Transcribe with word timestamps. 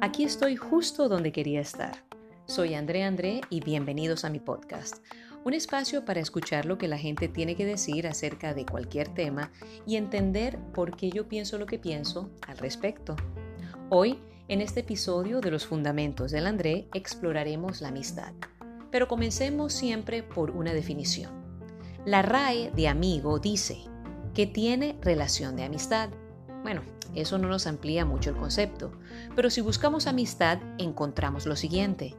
Aquí 0.00 0.22
estoy 0.22 0.54
justo 0.54 1.08
donde 1.08 1.32
quería 1.32 1.60
estar. 1.60 2.04
Soy 2.46 2.74
André 2.74 3.02
André 3.02 3.40
y 3.50 3.58
bienvenidos 3.58 4.24
a 4.24 4.30
mi 4.30 4.38
podcast, 4.38 5.04
un 5.42 5.54
espacio 5.54 6.04
para 6.04 6.20
escuchar 6.20 6.66
lo 6.66 6.78
que 6.78 6.86
la 6.86 6.98
gente 6.98 7.26
tiene 7.26 7.56
que 7.56 7.66
decir 7.66 8.06
acerca 8.06 8.54
de 8.54 8.64
cualquier 8.64 9.08
tema 9.08 9.50
y 9.86 9.96
entender 9.96 10.58
por 10.72 10.96
qué 10.96 11.10
yo 11.10 11.26
pienso 11.26 11.58
lo 11.58 11.66
que 11.66 11.80
pienso 11.80 12.30
al 12.46 12.58
respecto. 12.58 13.16
Hoy, 13.90 14.20
en 14.46 14.60
este 14.60 14.80
episodio 14.80 15.40
de 15.40 15.50
los 15.50 15.66
fundamentos 15.66 16.30
del 16.30 16.46
André, 16.46 16.86
exploraremos 16.94 17.80
la 17.80 17.88
amistad. 17.88 18.34
Pero 18.92 19.08
comencemos 19.08 19.72
siempre 19.72 20.22
por 20.22 20.52
una 20.52 20.72
definición. 20.72 21.32
La 22.04 22.22
RAE 22.22 22.70
de 22.70 22.86
amigo 22.86 23.40
dice 23.40 23.92
que 24.34 24.46
tiene 24.46 24.98
relación 25.00 25.56
de 25.56 25.64
amistad. 25.64 26.10
Bueno, 26.62 26.82
eso 27.14 27.38
no 27.38 27.48
nos 27.48 27.66
amplía 27.66 28.04
mucho 28.04 28.30
el 28.30 28.36
concepto, 28.36 28.92
pero 29.36 29.48
si 29.48 29.60
buscamos 29.60 30.06
amistad 30.06 30.58
encontramos 30.78 31.46
lo 31.46 31.56
siguiente. 31.56 32.14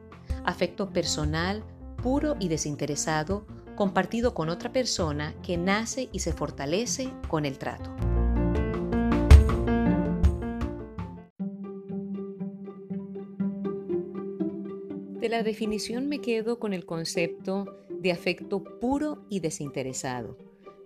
Afecto 0.45 0.91
personal, 0.91 1.63
puro 2.01 2.37
y 2.39 2.47
desinteresado, 2.47 3.45
compartido 3.75 4.33
con 4.33 4.49
otra 4.49 4.71
persona 4.71 5.33
que 5.43 5.57
nace 5.57 6.09
y 6.13 6.19
se 6.19 6.31
fortalece 6.31 7.11
con 7.27 7.45
el 7.45 7.57
trato. 7.57 7.93
De 15.19 15.29
la 15.29 15.43
definición 15.43 16.07
me 16.07 16.21
quedo 16.21 16.59
con 16.59 16.71
el 16.71 16.85
concepto 16.85 17.65
de 17.89 18.11
afecto 18.11 18.63
puro 18.79 19.25
y 19.27 19.39
desinteresado. 19.39 20.44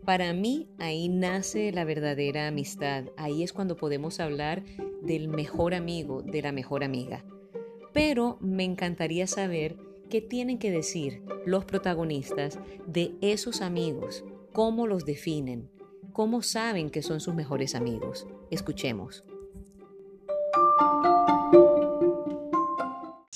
Para 0.09 0.33
mí 0.33 0.67
ahí 0.79 1.07
nace 1.07 1.71
la 1.71 1.85
verdadera 1.85 2.47
amistad, 2.47 3.03
ahí 3.15 3.43
es 3.43 3.53
cuando 3.53 3.75
podemos 3.75 4.19
hablar 4.19 4.63
del 5.03 5.27
mejor 5.27 5.75
amigo, 5.75 6.23
de 6.23 6.41
la 6.41 6.51
mejor 6.51 6.83
amiga. 6.83 7.23
Pero 7.93 8.39
me 8.41 8.63
encantaría 8.63 9.27
saber 9.27 9.77
qué 10.09 10.19
tienen 10.19 10.57
que 10.57 10.71
decir 10.71 11.21
los 11.45 11.63
protagonistas 11.63 12.57
de 12.87 13.13
esos 13.21 13.61
amigos, 13.61 14.25
cómo 14.51 14.87
los 14.87 15.05
definen, 15.05 15.69
cómo 16.11 16.41
saben 16.41 16.89
que 16.89 17.03
son 17.03 17.19
sus 17.19 17.35
mejores 17.35 17.75
amigos. 17.75 18.25
Escuchemos. 18.49 19.23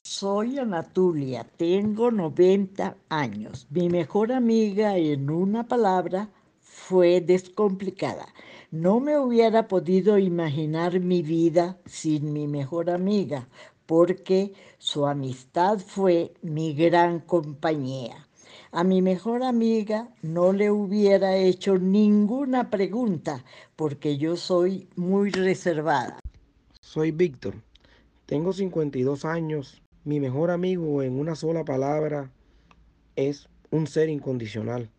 Soy 0.01 0.57
Anatulia, 0.57 1.43
tengo 1.55 2.09
90 2.09 2.97
años. 3.09 3.67
Mi 3.69 3.89
mejor 3.89 4.31
amiga, 4.31 4.97
en 4.97 5.29
una 5.29 5.67
palabra, 5.67 6.31
fue 6.73 7.21
descomplicada. 7.21 8.25
No 8.71 8.99
me 8.99 9.19
hubiera 9.19 9.67
podido 9.67 10.17
imaginar 10.17 10.99
mi 10.99 11.21
vida 11.21 11.77
sin 11.85 12.33
mi 12.33 12.47
mejor 12.47 12.89
amiga, 12.89 13.47
porque 13.85 14.53
su 14.79 15.05
amistad 15.05 15.77
fue 15.77 16.33
mi 16.41 16.73
gran 16.73 17.19
compañía. 17.19 18.27
A 18.71 18.83
mi 18.83 19.03
mejor 19.03 19.43
amiga 19.43 20.09
no 20.23 20.51
le 20.51 20.71
hubiera 20.71 21.37
hecho 21.37 21.77
ninguna 21.77 22.71
pregunta, 22.71 23.45
porque 23.75 24.17
yo 24.17 24.35
soy 24.35 24.89
muy 24.95 25.29
reservada. 25.29 26.19
Soy 26.81 27.11
Víctor, 27.11 27.55
tengo 28.25 28.51
52 28.51 29.25
años 29.25 29.83
mi 30.05 30.19
mejor 30.19 30.51
amigo 30.51 31.01
en 31.01 31.17
una 31.17 31.35
sola 31.35 31.63
palabra 31.63 32.29
es 33.15 33.47
un 33.71 33.87
ser 33.87 34.09
incondicional. 34.09 34.89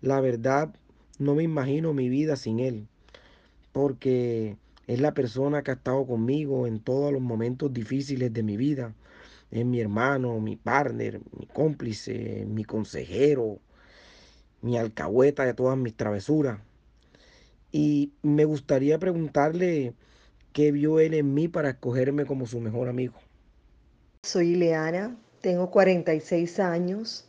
La 0.00 0.20
verdad, 0.20 0.74
no 1.18 1.34
me 1.34 1.42
imagino 1.42 1.92
mi 1.92 2.08
vida 2.08 2.36
sin 2.36 2.60
él, 2.60 2.86
porque 3.72 4.56
es 4.86 5.00
la 5.00 5.14
persona 5.14 5.62
que 5.62 5.72
ha 5.72 5.74
estado 5.74 6.06
conmigo 6.06 6.66
en 6.66 6.80
todos 6.80 7.12
los 7.12 7.20
momentos 7.20 7.72
difíciles 7.72 8.32
de 8.32 8.42
mi 8.42 8.56
vida. 8.56 8.94
Es 9.50 9.64
mi 9.64 9.80
hermano, 9.80 10.40
mi 10.40 10.56
partner, 10.56 11.20
mi 11.38 11.46
cómplice, 11.46 12.46
mi 12.46 12.64
consejero, 12.64 13.58
mi 14.62 14.78
alcahueta 14.78 15.44
de 15.44 15.54
todas 15.54 15.76
mis 15.76 15.94
travesuras. 15.94 16.60
Y 17.72 18.12
me 18.22 18.44
gustaría 18.44 18.98
preguntarle 18.98 19.94
qué 20.52 20.72
vio 20.72 21.00
él 21.00 21.14
en 21.14 21.34
mí 21.34 21.48
para 21.48 21.70
escogerme 21.70 22.24
como 22.24 22.46
su 22.46 22.60
mejor 22.60 22.88
amigo. 22.88 23.14
Soy 24.22 24.50
Ileana, 24.50 25.16
tengo 25.40 25.70
46 25.70 26.60
años. 26.60 27.24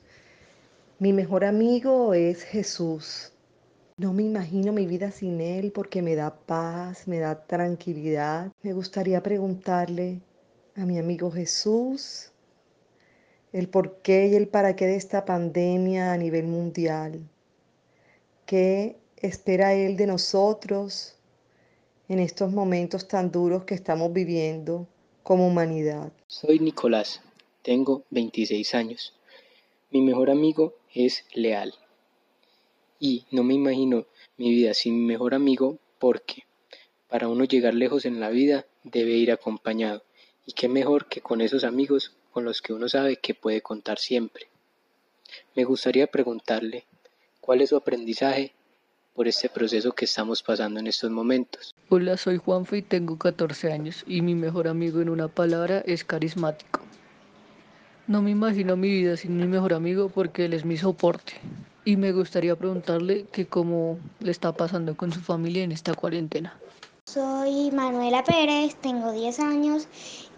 Mi 0.99 1.13
mejor 1.13 1.45
amigo 1.45 2.13
es 2.13 2.43
Jesús. 2.43 3.31
No 3.99 4.13
me 4.13 4.23
imagino 4.23 4.71
mi 4.71 4.87
vida 4.87 5.11
sin 5.11 5.41
él 5.41 5.71
porque 5.71 6.01
me 6.01 6.15
da 6.15 6.33
paz, 6.33 7.07
me 7.07 7.19
da 7.19 7.45
tranquilidad. 7.45 8.51
Me 8.63 8.73
gustaría 8.73 9.21
preguntarle 9.21 10.21
a 10.75 10.85
mi 10.85 10.97
amigo 10.97 11.29
Jesús 11.29 12.31
el 13.53 13.67
por 13.67 13.97
qué 14.01 14.27
y 14.29 14.35
el 14.35 14.47
para 14.47 14.75
qué 14.75 14.87
de 14.87 14.95
esta 14.95 15.25
pandemia 15.25 16.13
a 16.13 16.17
nivel 16.17 16.47
mundial. 16.47 17.19
¿Qué 18.45 18.95
espera 19.17 19.73
Él 19.73 19.97
de 19.97 20.07
nosotros 20.07 21.15
en 22.07 22.19
estos 22.19 22.51
momentos 22.51 23.07
tan 23.07 23.29
duros 23.31 23.65
que 23.65 23.75
estamos 23.75 24.11
viviendo? 24.13 24.87
como 25.29 25.45
humanidad. 25.45 26.11
Soy 26.25 26.57
Nicolás, 26.57 27.21
tengo 27.61 28.03
26 28.09 28.73
años. 28.73 29.13
Mi 29.91 30.01
mejor 30.01 30.31
amigo 30.31 30.73
es 30.91 31.23
Leal. 31.35 31.71
Y 32.99 33.25
no 33.31 33.43
me 33.43 33.53
imagino 33.53 34.05
mi 34.37 34.49
vida 34.49 34.73
sin 34.73 34.99
mi 34.99 35.05
mejor 35.05 35.33
amigo 35.33 35.79
porque 35.99 36.43
para 37.07 37.29
uno 37.29 37.45
llegar 37.45 37.73
lejos 37.73 38.05
en 38.05 38.19
la 38.19 38.29
vida 38.29 38.65
debe 38.83 39.11
ir 39.11 39.31
acompañado. 39.31 40.03
Y 40.45 40.51
qué 40.51 40.67
mejor 40.67 41.07
que 41.07 41.21
con 41.21 41.39
esos 41.39 41.63
amigos 41.63 42.13
con 42.31 42.43
los 42.43 42.61
que 42.61 42.73
uno 42.73 42.89
sabe 42.89 43.15
que 43.15 43.33
puede 43.33 43.61
contar 43.61 43.99
siempre. 43.99 44.47
Me 45.55 45.63
gustaría 45.63 46.07
preguntarle 46.07 46.85
cuál 47.39 47.61
es 47.61 47.69
su 47.69 47.77
aprendizaje 47.77 48.53
por 49.13 49.27
este 49.29 49.47
proceso 49.47 49.93
que 49.93 50.05
estamos 50.05 50.43
pasando 50.43 50.81
en 50.81 50.87
estos 50.87 51.09
momentos. 51.09 51.73
Hola, 51.87 52.17
soy 52.17 52.37
Juanfe 52.37 52.79
y 52.79 52.81
tengo 52.81 53.17
14 53.17 53.71
años 53.71 54.03
y 54.07 54.21
mi 54.21 54.35
mejor 54.35 54.67
amigo 54.67 55.01
en 55.01 55.09
una 55.09 55.29
palabra 55.29 55.83
es 55.85 56.03
carismático. 56.03 56.81
No 58.07 58.21
me 58.21 58.31
imagino 58.31 58.75
mi 58.75 58.89
vida 58.89 59.15
sin 59.15 59.37
mi 59.37 59.45
mejor 59.45 59.73
amigo 59.73 60.09
porque 60.09 60.45
él 60.45 60.53
es 60.53 60.65
mi 60.65 60.77
soporte 60.77 61.33
y 61.89 61.97
me 61.97 62.11
gustaría 62.11 62.55
preguntarle 62.55 63.25
que 63.31 63.47
cómo 63.47 63.97
le 64.19 64.29
está 64.29 64.53
pasando 64.53 64.95
con 64.95 65.11
su 65.11 65.21
familia 65.21 65.63
en 65.63 65.71
esta 65.71 65.95
cuarentena. 65.95 66.53
Soy 67.05 67.71
Manuela 67.71 68.23
Pérez, 68.23 68.75
tengo 68.75 69.11
10 69.11 69.39
años 69.39 69.87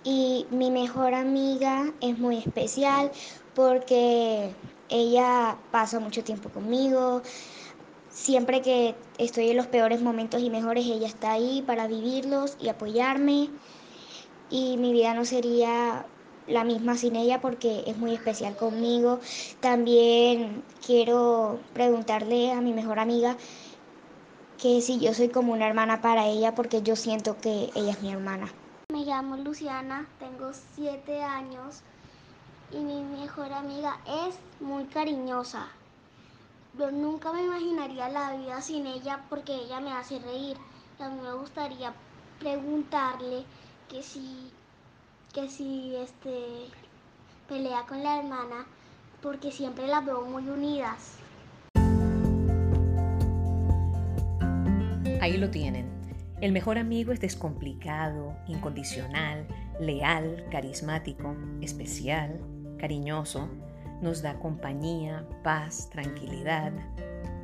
y 0.05 0.45
mi 0.49 0.71
mejor 0.71 1.13
amiga 1.13 1.91
es 1.99 2.17
muy 2.17 2.37
especial 2.37 3.11
porque 3.53 4.51
ella 4.87 5.57
pasa 5.71 5.99
mucho 5.99 6.23
tiempo 6.23 6.49
conmigo, 6.49 7.21
Siempre 8.13 8.61
que 8.61 8.93
estoy 9.17 9.49
en 9.49 9.57
los 9.57 9.67
peores 9.67 10.01
momentos 10.01 10.41
y 10.41 10.49
mejores, 10.49 10.85
ella 10.85 11.07
está 11.07 11.31
ahí 11.31 11.63
para 11.65 11.87
vivirlos 11.87 12.57
y 12.59 12.67
apoyarme. 12.67 13.49
Y 14.49 14.75
mi 14.75 14.91
vida 14.91 15.13
no 15.13 15.23
sería 15.23 16.05
la 16.47 16.63
misma 16.63 16.95
sin 16.95 17.15
ella 17.15 17.41
porque 17.41 17.83
es 17.87 17.97
muy 17.97 18.13
especial 18.13 18.55
conmigo. 18.55 19.19
También 19.59 20.63
quiero 20.85 21.59
preguntarle 21.73 22.51
a 22.51 22.61
mi 22.61 22.73
mejor 22.73 22.99
amiga 22.99 23.37
que 24.61 24.81
si 24.81 24.99
yo 24.99 25.13
soy 25.13 25.29
como 25.29 25.53
una 25.53 25.67
hermana 25.67 26.01
para 26.01 26.27
ella 26.27 26.53
porque 26.53 26.81
yo 26.83 26.95
siento 26.95 27.37
que 27.41 27.71
ella 27.75 27.91
es 27.91 28.01
mi 28.01 28.11
hermana. 28.11 28.47
Me 28.91 29.05
llamo 29.05 29.37
Luciana, 29.37 30.07
tengo 30.19 30.51
siete 30.75 31.23
años 31.23 31.81
y 32.71 32.77
mi 32.77 33.01
mejor 33.03 33.51
amiga 33.53 33.97
es 34.05 34.35
muy 34.59 34.85
cariñosa. 34.85 35.67
Yo 36.77 36.89
nunca 36.89 37.33
me 37.33 37.43
imaginaría 37.43 38.07
la 38.09 38.33
vida 38.33 38.61
sin 38.61 38.87
ella 38.87 39.25
porque 39.29 39.53
ella 39.55 39.79
me 39.81 39.91
hace 39.91 40.19
reír. 40.19 40.57
mí 40.99 41.19
me 41.21 41.33
gustaría 41.33 41.93
preguntarle 42.39 43.43
que 43.89 44.01
si, 44.01 44.51
que 45.31 45.49
si 45.49 45.95
este, 45.95 46.67
pelea 47.47 47.85
con 47.87 48.03
la 48.03 48.19
hermana 48.19 48.65
porque 49.21 49.51
siempre 49.51 49.87
las 49.87 50.05
veo 50.05 50.23
muy 50.23 50.47
unidas. 50.47 51.17
Ahí 55.21 55.37
lo 55.37 55.49
tienen. 55.49 55.89
El 56.41 56.51
mejor 56.51 56.77
amigo 56.77 57.11
es 57.11 57.21
descomplicado, 57.21 58.35
incondicional, 58.47 59.47
leal, 59.79 60.43
carismático, 60.51 61.35
especial, 61.61 62.41
cariñoso, 62.79 63.47
nos 64.01 64.23
da 64.23 64.39
compañía, 64.39 65.23
paz, 65.43 65.89
tranquilidad, 65.91 66.73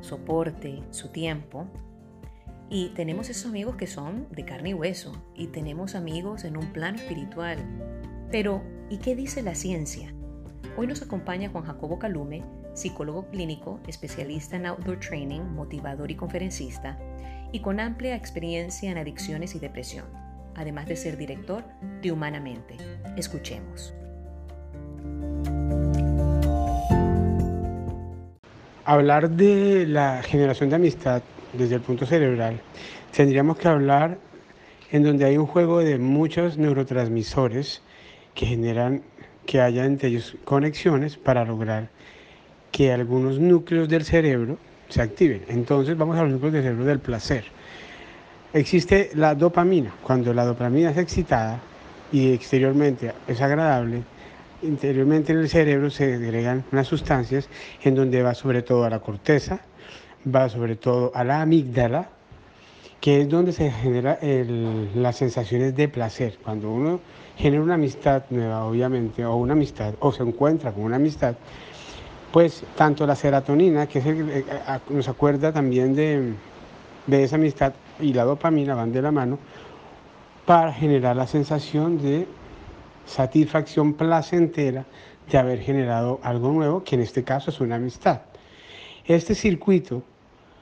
soporte, 0.00 0.82
su 0.90 1.10
tiempo. 1.10 1.66
Y 2.70 2.90
tenemos 2.90 3.30
esos 3.30 3.46
amigos 3.46 3.76
que 3.76 3.86
son 3.86 4.26
de 4.30 4.44
carne 4.44 4.70
y 4.70 4.74
hueso 4.74 5.12
y 5.34 5.46
tenemos 5.46 5.94
amigos 5.94 6.44
en 6.44 6.56
un 6.58 6.66
plano 6.72 6.98
espiritual. 6.98 7.58
Pero, 8.30 8.62
¿y 8.90 8.98
qué 8.98 9.16
dice 9.16 9.42
la 9.42 9.54
ciencia? 9.54 10.12
Hoy 10.76 10.86
nos 10.86 11.00
acompaña 11.00 11.48
Juan 11.48 11.64
Jacobo 11.64 11.98
Calume, 11.98 12.44
psicólogo 12.74 13.30
clínico, 13.30 13.80
especialista 13.88 14.56
en 14.56 14.66
outdoor 14.66 15.00
training, 15.00 15.40
motivador 15.40 16.10
y 16.10 16.14
conferencista, 16.14 16.98
y 17.52 17.60
con 17.60 17.80
amplia 17.80 18.14
experiencia 18.14 18.90
en 18.90 18.98
adicciones 18.98 19.54
y 19.54 19.58
depresión, 19.58 20.04
además 20.54 20.86
de 20.86 20.96
ser 20.96 21.16
director 21.16 21.64
de 22.02 22.12
Humanamente. 22.12 22.76
Escuchemos. 23.16 23.94
Hablar 28.84 29.30
de 29.30 29.86
la 29.86 30.22
generación 30.22 30.68
de 30.68 30.76
amistad 30.76 31.22
desde 31.52 31.76
el 31.76 31.80
punto 31.80 32.06
cerebral, 32.06 32.60
tendríamos 33.12 33.58
que 33.58 33.68
hablar 33.68 34.18
en 34.90 35.02
donde 35.02 35.24
hay 35.24 35.36
un 35.36 35.46
juego 35.46 35.80
de 35.80 35.98
muchos 35.98 36.56
neurotransmisores 36.58 37.82
que 38.34 38.46
generan 38.46 39.02
que 39.46 39.60
haya 39.60 39.84
entre 39.84 40.10
ellos 40.10 40.36
conexiones 40.44 41.16
para 41.16 41.44
lograr 41.44 41.88
que 42.70 42.92
algunos 42.92 43.38
núcleos 43.38 43.88
del 43.88 44.04
cerebro 44.04 44.58
se 44.88 45.02
activen. 45.02 45.42
Entonces 45.48 45.96
vamos 45.96 46.16
a 46.18 46.22
los 46.22 46.32
núcleos 46.32 46.52
del 46.52 46.62
cerebro 46.62 46.84
del 46.84 47.00
placer. 47.00 47.44
Existe 48.52 49.10
la 49.14 49.34
dopamina. 49.34 49.92
Cuando 50.02 50.32
la 50.32 50.44
dopamina 50.44 50.90
es 50.90 50.98
excitada 50.98 51.60
y 52.12 52.32
exteriormente 52.32 53.12
es 53.26 53.40
agradable, 53.40 54.02
interiormente 54.62 55.32
en 55.32 55.38
el 55.38 55.48
cerebro 55.48 55.90
se 55.90 56.14
agregan 56.14 56.64
unas 56.72 56.86
sustancias 56.86 57.48
en 57.82 57.94
donde 57.94 58.22
va 58.22 58.34
sobre 58.34 58.62
todo 58.62 58.84
a 58.84 58.90
la 58.90 59.00
corteza, 59.00 59.60
va 60.34 60.48
sobre 60.48 60.76
todo 60.76 61.12
a 61.14 61.24
la 61.24 61.42
amígdala, 61.42 62.10
que 63.00 63.20
es 63.20 63.28
donde 63.28 63.52
se 63.52 63.70
generan 63.70 64.18
las 64.94 65.16
sensaciones 65.16 65.74
de 65.76 65.88
placer. 65.88 66.38
Cuando 66.42 66.70
uno 66.70 67.00
genera 67.36 67.62
una 67.62 67.74
amistad 67.74 68.24
nueva, 68.30 68.64
obviamente, 68.64 69.24
o 69.24 69.36
una 69.36 69.52
amistad, 69.52 69.94
o 70.00 70.12
se 70.12 70.22
encuentra 70.22 70.72
con 70.72 70.82
una 70.82 70.96
amistad, 70.96 71.36
pues 72.32 72.64
tanto 72.76 73.06
la 73.06 73.14
serotonina, 73.14 73.86
que 73.86 74.00
es 74.00 74.06
el, 74.06 74.30
eh, 74.30 74.44
nos 74.90 75.08
acuerda 75.08 75.52
también 75.52 75.94
de, 75.94 76.32
de 77.06 77.24
esa 77.24 77.36
amistad, 77.36 77.72
y 78.00 78.12
la 78.12 78.24
dopamina 78.24 78.74
van 78.74 78.92
de 78.92 79.02
la 79.02 79.12
mano 79.12 79.38
para 80.44 80.72
generar 80.72 81.16
la 81.16 81.26
sensación 81.26 82.02
de 82.02 82.26
satisfacción 83.06 83.94
placentera 83.94 84.84
de 85.30 85.38
haber 85.38 85.60
generado 85.60 86.20
algo 86.22 86.50
nuevo, 86.50 86.84
que 86.84 86.96
en 86.96 87.02
este 87.02 87.22
caso 87.22 87.50
es 87.50 87.60
una 87.60 87.76
amistad. 87.76 88.22
Este 89.04 89.34
circuito 89.34 90.02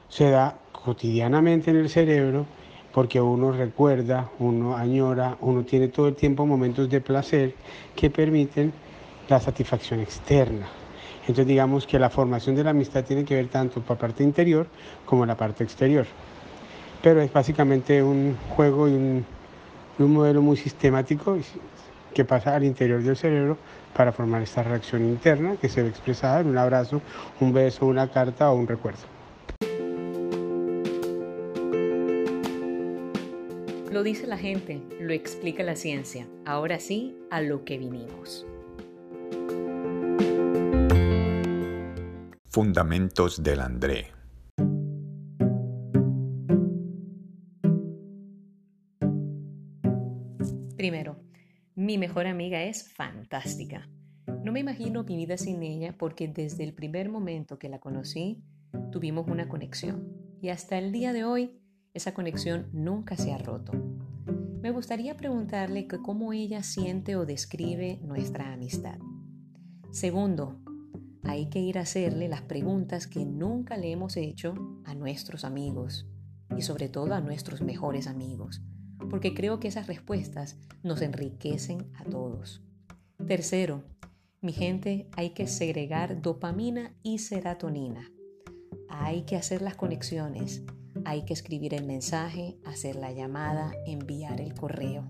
se 0.09 0.29
da 0.29 0.57
cotidianamente 0.71 1.71
en 1.71 1.77
el 1.77 1.89
cerebro 1.89 2.45
porque 2.93 3.21
uno 3.21 3.51
recuerda, 3.51 4.29
uno 4.39 4.75
añora, 4.75 5.37
uno 5.41 5.63
tiene 5.63 5.89
todo 5.89 6.07
el 6.07 6.15
tiempo 6.15 6.45
momentos 6.45 6.89
de 6.89 7.01
placer 7.01 7.53
que 7.95 8.09
permiten 8.09 8.73
la 9.29 9.39
satisfacción 9.39 9.99
externa. 9.99 10.67
Entonces 11.21 11.45
digamos 11.45 11.85
que 11.85 11.99
la 11.99 12.09
formación 12.09 12.55
de 12.55 12.63
la 12.63 12.71
amistad 12.71 13.03
tiene 13.03 13.25
que 13.25 13.35
ver 13.35 13.49
tanto 13.49 13.81
por 13.81 13.97
la 13.97 14.01
parte 14.01 14.23
interior 14.23 14.65
como 15.05 15.25
la 15.25 15.35
parte 15.35 15.63
exterior. 15.63 16.07
Pero 17.03 17.21
es 17.21 17.31
básicamente 17.31 18.01
un 18.01 18.35
juego 18.55 18.87
y 18.87 18.93
un, 18.93 19.25
un 19.99 20.13
modelo 20.13 20.41
muy 20.41 20.57
sistemático 20.57 21.37
que 22.13 22.25
pasa 22.25 22.55
al 22.55 22.63
interior 22.63 23.03
del 23.03 23.17
cerebro 23.17 23.57
para 23.95 24.11
formar 24.11 24.41
esta 24.41 24.63
reacción 24.63 25.03
interna 25.03 25.57
que 25.57 25.69
se 25.69 25.83
ve 25.83 25.89
expresada 25.89 26.39
en 26.39 26.47
un 26.47 26.57
abrazo, 26.57 27.01
un 27.41 27.53
beso, 27.53 27.85
una 27.85 28.07
carta 28.07 28.49
o 28.49 28.55
un 28.55 28.67
recuerdo. 28.67 29.16
Lo 33.97 34.03
dice 34.03 34.27
la 34.27 34.37
gente, 34.37 34.79
lo 34.99 35.11
explica 35.11 35.63
la 35.63 35.75
ciencia. 35.75 36.27
Ahora 36.45 36.79
sí, 36.79 37.17
a 37.31 37.41
lo 37.41 37.65
que 37.65 37.79
vinimos. 37.79 38.45
Fundamentos 42.45 43.41
del 43.41 43.59
André. 43.59 44.11
Primero, 50.75 51.19
mi 51.73 51.97
mejor 51.97 52.27
amiga 52.27 52.61
es 52.65 52.93
fantástica. 52.93 53.89
No 54.43 54.51
me 54.51 54.59
imagino 54.59 55.05
mi 55.05 55.15
vida 55.15 55.37
sin 55.37 55.63
ella 55.63 55.95
porque 55.97 56.27
desde 56.27 56.63
el 56.63 56.75
primer 56.75 57.09
momento 57.09 57.57
que 57.57 57.67
la 57.67 57.79
conocí 57.79 58.43
tuvimos 58.91 59.27
una 59.27 59.49
conexión 59.49 60.13
y 60.39 60.49
hasta 60.49 60.77
el 60.77 60.91
día 60.91 61.13
de 61.13 61.23
hoy 61.23 61.59
esa 61.97 62.13
conexión 62.13 62.67
nunca 62.71 63.17
se 63.17 63.33
ha 63.33 63.37
roto. 63.37 63.73
Me 64.61 64.71
gustaría 64.71 65.17
preguntarle 65.17 65.87
cómo 65.87 66.31
ella 66.31 66.63
siente 66.63 67.15
o 67.15 67.25
describe 67.25 67.99
nuestra 68.03 68.53
amistad. 68.53 68.99
Segundo, 69.91 70.59
hay 71.23 71.47
que 71.49 71.59
ir 71.59 71.77
a 71.77 71.81
hacerle 71.81 72.29
las 72.29 72.41
preguntas 72.43 73.07
que 73.07 73.25
nunca 73.25 73.77
le 73.77 73.91
hemos 73.91 74.15
hecho 74.15 74.53
a 74.85 74.93
nuestros 74.93 75.43
amigos 75.43 76.07
y 76.55 76.61
sobre 76.61 76.87
todo 76.87 77.13
a 77.13 77.21
nuestros 77.21 77.61
mejores 77.61 78.07
amigos, 78.07 78.61
porque 79.09 79.33
creo 79.33 79.59
que 79.59 79.67
esas 79.67 79.87
respuestas 79.87 80.57
nos 80.83 81.01
enriquecen 81.01 81.91
a 81.95 82.03
todos. 82.03 82.63
Tercero, 83.27 83.83
mi 84.41 84.53
gente, 84.53 85.09
hay 85.13 85.31
que 85.31 85.47
segregar 85.47 86.21
dopamina 86.21 86.93
y 87.01 87.17
serotonina. 87.17 88.11
Hay 88.87 89.23
que 89.23 89.35
hacer 89.35 89.61
las 89.61 89.75
conexiones, 89.75 90.63
hay 91.07 91.21
que 91.21 91.31
escribir 91.31 91.73
el 91.73 91.85
mensaje, 91.85 92.57
hacer 92.65 92.97
la 92.97 93.13
llamada, 93.13 93.71
enviar 93.85 94.41
el 94.41 94.53
correo. 94.53 95.05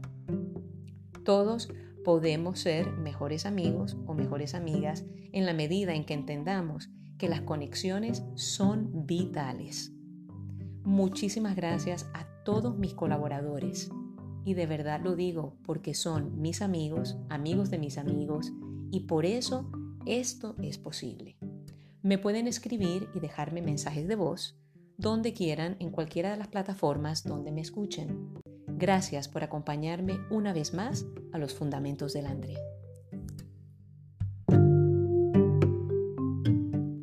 Todos 1.25 1.69
podemos 2.05 2.59
ser 2.59 2.91
mejores 2.91 3.47
amigos 3.47 3.97
o 4.05 4.13
mejores 4.13 4.53
amigas 4.53 5.05
en 5.31 5.47
la 5.47 5.53
medida 5.53 5.95
en 5.95 6.05
que 6.05 6.13
entendamos 6.13 6.91
que 7.17 7.27
las 7.27 7.41
conexiones 7.41 8.23
son 8.35 9.07
vitales. 9.07 9.91
Muchísimas 10.83 11.55
gracias 11.55 12.07
a 12.13 12.27
todos 12.45 12.77
mis 12.77 12.94
colaboradores 12.94 13.89
y 14.45 14.53
de 14.53 14.67
verdad 14.67 15.01
lo 15.03 15.15
digo 15.15 15.57
porque 15.63 15.95
son 15.95 16.39
mis 16.39 16.61
amigos, 16.61 17.17
amigos 17.27 17.71
de 17.71 17.79
mis 17.79 17.97
amigos 17.97 18.53
y 18.91 19.01
por 19.07 19.25
eso 19.25 19.71
esto 20.05 20.55
es 20.61 20.77
posible. 20.77 21.38
Me 22.03 22.19
pueden 22.19 22.45
escribir 22.45 23.09
y 23.15 23.19
dejarme 23.19 23.63
mensajes 23.63 24.07
de 24.07 24.15
voz 24.15 24.59
donde 24.97 25.33
quieran 25.33 25.77
en 25.79 25.91
cualquiera 25.91 26.31
de 26.31 26.38
las 26.38 26.47
plataformas 26.47 27.23
donde 27.23 27.51
me 27.51 27.61
escuchen. 27.61 28.33
Gracias 28.67 29.27
por 29.27 29.44
acompañarme 29.44 30.19
una 30.29 30.53
vez 30.53 30.73
más 30.73 31.05
a 31.31 31.38
los 31.38 31.53
fundamentos 31.53 32.13
del 32.13 32.25
André. 32.25 32.57